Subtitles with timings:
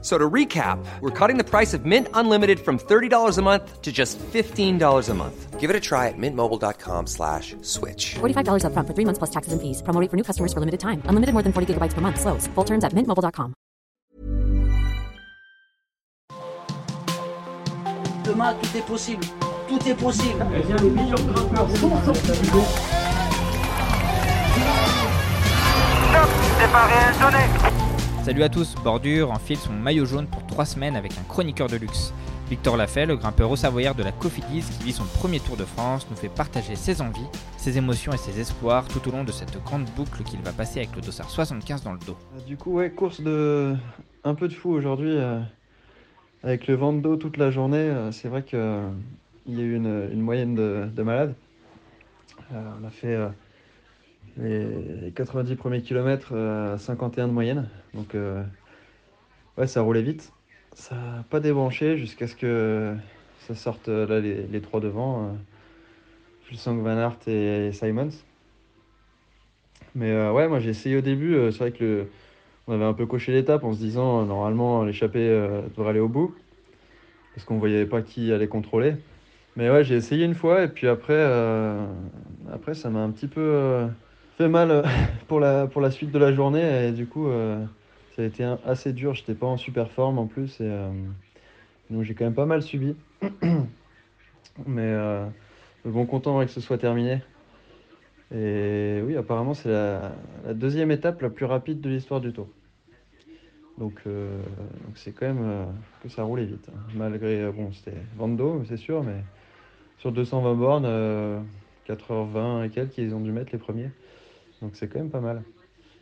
[0.00, 3.90] So to recap, we're cutting the price of Mint Unlimited from $30 a month to
[3.90, 5.58] just $15 a month.
[5.58, 8.14] Give it a try at mintmobile.com slash switch.
[8.20, 9.82] $45 upfront for three months plus taxes and fees.
[9.82, 11.02] Promo rate for new customers for limited time.
[11.06, 12.20] Unlimited more than 40 gigabytes per month.
[12.20, 12.46] Slows.
[12.54, 13.54] Full terms at mintmobile.com.
[18.22, 19.26] Demain, tout est possible.
[19.68, 20.46] Tout est possible.
[28.28, 31.76] Salut à tous, Bordure enfile son maillot jaune pour 3 semaines avec un chroniqueur de
[31.76, 32.12] luxe.
[32.50, 35.64] Victor Lafay, le grimpeur au Savoyard de la Cofidis qui vit son premier Tour de
[35.64, 37.24] France, nous fait partager ses envies,
[37.56, 40.80] ses émotions et ses espoirs tout au long de cette grande boucle qu'il va passer
[40.80, 42.18] avec le dossard 75 dans le dos.
[42.46, 43.74] Du coup, ouais, course de
[44.24, 45.16] un peu de fou aujourd'hui.
[45.16, 45.40] euh,
[46.42, 48.58] avec le vent de dos toute la journée, euh, c'est vrai qu'il
[49.46, 51.34] y a eu une, moyenne de, de malades.
[52.52, 53.28] Euh, on a fait euh,
[54.36, 54.66] les,
[55.02, 57.68] les 90 premiers kilomètres euh, à 51 de moyenne.
[57.94, 58.42] Donc, euh,
[59.56, 60.32] ouais, ça roulait vite.
[60.74, 62.94] Ça n'a pas débranché jusqu'à ce que
[63.46, 65.36] ça sorte euh, là, les, trois devant.
[66.42, 68.10] Fulsang, Van Aert et Simons.
[69.94, 71.36] Mais ouais, moi j'ai essayé au début.
[71.50, 72.06] c'est vrai que
[72.66, 75.28] on avait un peu coché l'étape en se disant normalement l'échappée
[75.76, 76.34] devrait aller au bout.
[77.34, 78.94] Parce qu'on voyait pas qui allait contrôler.
[79.56, 81.22] Mais ouais, j'ai essayé une fois et puis après,
[82.52, 83.88] après ça m'a un petit peu
[84.38, 84.82] fait mal euh,
[85.28, 86.88] pour la, pour la suite de la journée.
[86.88, 87.62] Et du coup, euh,
[88.16, 89.14] ça a été assez dur.
[89.14, 90.60] J'étais pas en super forme en plus.
[90.60, 90.90] Et, euh,
[91.90, 92.96] donc j'ai quand même pas mal subi.
[94.66, 94.96] Mais
[95.84, 97.20] bon, content que ce soit terminé.
[98.34, 100.12] Et oui, apparemment, c'est la,
[100.52, 102.48] deuxième étape la plus rapide de l'histoire du Tour.
[103.78, 104.02] Donc,
[104.96, 105.68] c'est quand même
[106.02, 106.68] que ça roulait vite.
[106.68, 106.78] hein.
[106.96, 109.22] Malgré, bon, c'était Vando, c'est sûr, mais
[109.98, 111.40] sur 220 bornes, euh,
[111.88, 113.90] 4h20 et quelques, ils ont dû mettre les premiers.
[114.62, 115.42] Donc c'est quand même pas mal.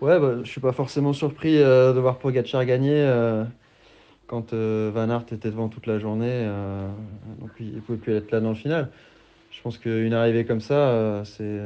[0.00, 3.44] Ouais, bah, je suis pas forcément surpris euh, de voir Pogacar gagner euh,
[4.26, 6.46] quand euh, Van Aert était devant toute la journée.
[7.40, 8.90] donc il ne pouvait plus être là dans le final.
[9.50, 11.60] Je pense qu'une arrivée comme ça, c'est.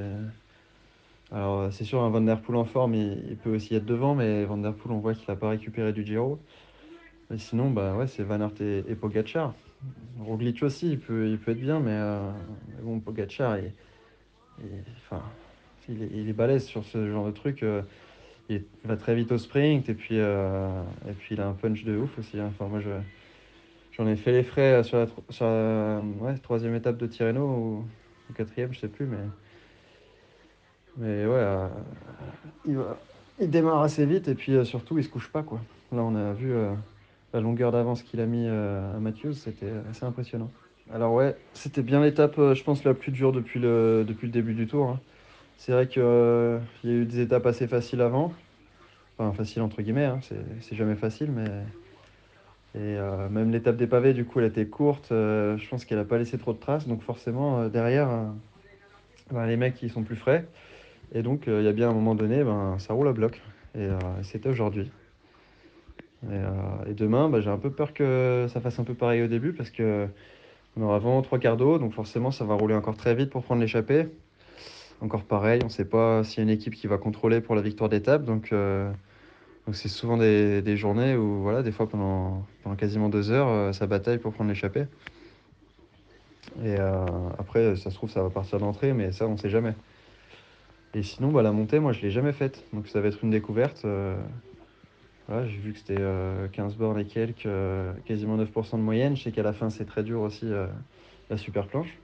[1.32, 4.44] Alors, c'est sûr, un Van Der Poel en forme, il, peut aussi être devant, mais
[4.44, 6.38] Van Der Poel, on voit qu'il n'a pas récupéré du Giro.
[7.30, 9.54] Mais sinon, bah ouais, c'est Van Aert et, et Pogacar.
[10.20, 11.98] Roglic aussi, il peut, il peut être bien, mais,
[12.76, 13.72] mais bon, Pogacar, il,
[14.58, 15.22] il- enfin,
[15.88, 17.62] il, est, il balèze sur ce genre de truc.
[17.62, 17.82] euh,
[18.48, 21.84] il va très vite au sprint, et puis, euh, et puis il a un punch
[21.84, 22.38] de ouf aussi.
[22.38, 22.46] hein.
[22.48, 22.90] Enfin, moi, je,
[23.92, 24.98] j'en ai fait les frais euh, sur
[25.46, 27.84] la, troisième étape de Tirreno, ou,
[28.30, 29.18] ou quatrième, je sais plus, mais.
[30.98, 31.68] Mais ouais,
[32.64, 35.60] il, démarre assez vite et puis surtout il se couche pas quoi.
[35.92, 36.54] Là on a vu
[37.34, 40.50] la longueur d'avance qu'il a mis à Matthews, c'était assez impressionnant.
[40.90, 44.54] Alors ouais, c'était bien l'étape, je pense la plus dure depuis le depuis le début
[44.54, 44.88] du tour.
[44.88, 45.00] hein.
[45.58, 48.32] C'est vrai qu'il y a eu des étapes assez faciles avant,
[49.18, 51.46] enfin faciles entre guillemets, hein, c'est jamais facile, mais
[52.74, 55.10] et euh, même l'étape des pavés du coup elle était courte.
[55.12, 58.26] euh, je pense qu'elle a pas laissé trop de traces, donc forcément euh, derrière, euh,
[59.30, 60.48] ben, les mecs ils sont plus frais.
[61.12, 63.42] Et donc, euh, il y a bien un moment donné, ben, ça roule à bloc.
[63.74, 64.92] Et euh, c'était aujourd'hui.
[66.24, 69.22] Et, euh, et demain, ben, j'ai un peu peur que ça fasse un peu pareil
[69.22, 70.08] au début parce que
[70.76, 71.78] on aura vraiment trois quarts d'eau.
[71.78, 74.08] Donc, forcément, ça va rouler encore très vite pour prendre l'échappée.
[75.02, 77.54] Encore pareil, on ne sait pas s'il y a une équipe qui va contrôler pour
[77.54, 78.24] la victoire d'étape.
[78.24, 78.90] Donc, euh,
[79.72, 82.46] c'est souvent des, journées où, voilà, des fois pendant,
[82.78, 84.86] quasiment deux heures, euh, ça bataille pour prendre l'échappée.
[86.64, 87.04] Et euh,
[87.38, 89.74] après, ça se trouve, ça va partir d'entrée, mais ça, on ne sait jamais.
[90.94, 92.64] Et sinon, bah, la montée, moi, je l'ai jamais faite.
[92.72, 93.84] Donc ça va être une découverte.
[95.28, 97.48] j'ai vu que c'était euh, 15 bornes et quelques,
[98.06, 99.14] quasiment 9% de moyenne.
[99.14, 100.46] Je sais qu'à la fin, c'est très dur aussi,
[101.28, 101.98] la super planche.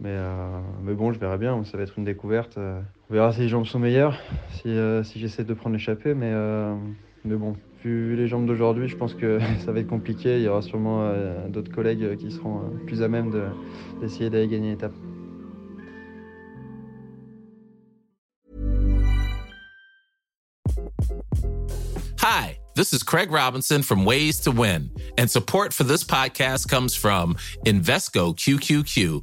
[0.00, 1.64] Mais, euh, mais bon, je verrai bien.
[1.64, 2.56] Ça va être une découverte.
[2.58, 2.80] euh.
[3.10, 4.16] On verra si les jambes sont meilleures,
[4.52, 6.14] si, euh, si j'essaie de prendre l'échappée.
[6.14, 6.32] Mais,
[7.24, 10.36] mais bon, vu les jambes d'aujourd'hui, je pense que ça va être compliqué.
[10.38, 11.10] Il y aura sûrement
[11.48, 13.48] d'autres collègues qui seront plus à même de-
[14.00, 14.92] d'essayer d'aller gagner l'étape.
[22.18, 26.94] Hi, this is Craig Robinson from Ways to Win, and support for this podcast comes
[26.94, 27.34] from
[27.64, 29.22] Invesco QQQ,